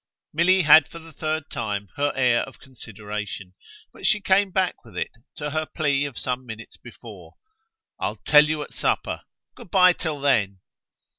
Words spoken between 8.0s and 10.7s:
tell you at supper good bye till then."